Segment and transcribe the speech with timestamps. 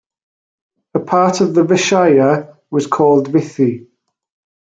[0.95, 3.85] A part of the "Vishaya" was called "Vithi".